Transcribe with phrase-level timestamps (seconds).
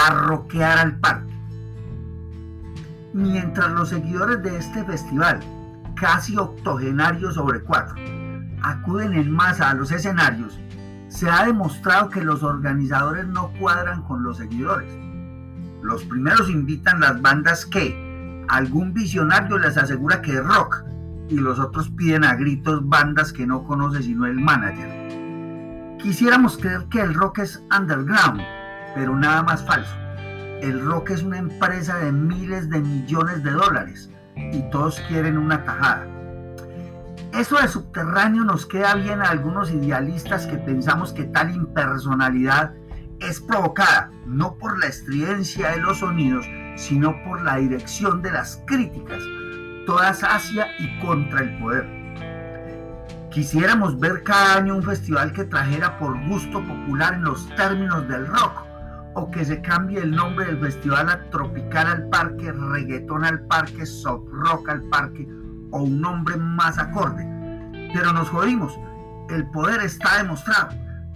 [0.00, 1.34] a roquear al parque.
[3.12, 5.40] Mientras los seguidores de este festival,
[5.94, 7.96] casi octogenarios sobre cuatro,
[8.62, 10.58] acuden en masa a los escenarios,
[11.08, 14.90] se ha demostrado que los organizadores no cuadran con los seguidores.
[15.82, 20.82] Los primeros invitan las bandas que algún visionario les asegura que es rock
[21.28, 25.98] y los otros piden a gritos bandas que no conoce sino el manager.
[25.98, 28.40] Quisiéramos creer que el rock es underground,
[28.94, 29.94] pero nada más falso.
[30.60, 35.64] El rock es una empresa de miles de millones de dólares y todos quieren una
[35.64, 36.06] tajada.
[37.32, 42.74] Eso de subterráneo nos queda bien a algunos idealistas que pensamos que tal impersonalidad
[43.20, 46.46] es provocada no por la estridencia de los sonidos,
[46.76, 49.22] sino por la dirección de las críticas,
[49.86, 51.86] todas hacia y contra el poder.
[53.30, 58.26] Quisiéramos ver cada año un festival que trajera por gusto popular en los términos del
[58.26, 58.69] rock,
[59.14, 63.84] o que se cambie el nombre del festival a Tropical al Parque, Reggaetón al Parque,
[63.86, 65.28] Soft Rock al Parque,
[65.72, 67.24] o un nombre más acorde.
[67.92, 68.78] Pero nos jodimos,
[69.30, 70.70] el poder está demostrado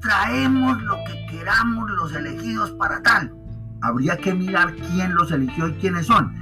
[0.00, 3.34] traemos lo que queramos los elegidos para tal.
[3.80, 6.34] Habría que mirar quién los eligió y quiénes son,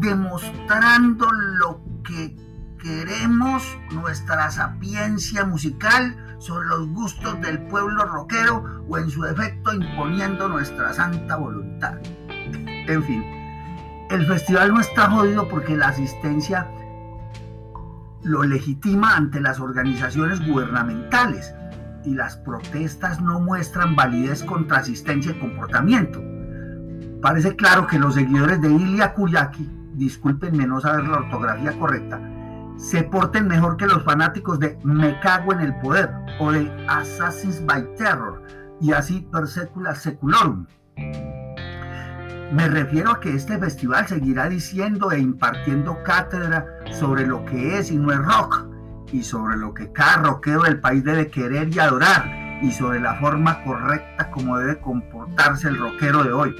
[0.00, 2.36] demostrando lo que
[2.82, 10.48] queremos, nuestra sapiencia musical sobre los gustos del pueblo rockero o en su defecto imponiendo
[10.48, 11.98] nuestra santa voluntad.
[12.26, 13.22] En fin,
[14.10, 16.68] el festival no está jodido porque la asistencia
[18.22, 21.54] lo legitima ante las organizaciones gubernamentales
[22.04, 26.22] y las protestas no muestran validez contra asistencia y comportamiento.
[27.20, 32.18] Parece claro que los seguidores de Ilya Kuryaki, discúlpenme no saber la ortografía correcta,
[32.80, 37.64] se porten mejor que los fanáticos de Me cago en el poder o de Assassins
[37.66, 38.42] by Terror
[38.80, 40.66] y así per secula seculorum.
[42.52, 47.90] Me refiero a que este festival seguirá diciendo e impartiendo cátedra sobre lo que es
[47.90, 48.66] y no es rock,
[49.12, 52.24] y sobre lo que cada rockero del país debe querer y adorar
[52.62, 56.56] y sobre la forma correcta como debe comportarse el rockero de hoy.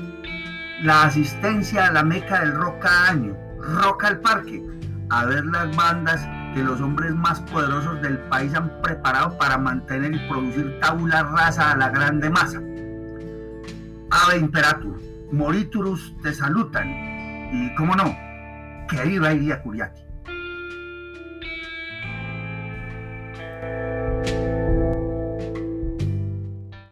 [0.82, 4.62] La asistencia a la meca del rock cada año, rock al parque,
[5.10, 10.14] a ver las bandas que los hombres más poderosos del país han preparado para mantener
[10.14, 12.58] y producir tabula rasa a la grande masa.
[14.10, 15.00] Ave Imperatur,
[15.32, 16.88] Moriturus te salutan
[17.52, 18.16] y, cómo no,
[18.88, 20.02] que viva Iria Curiaki.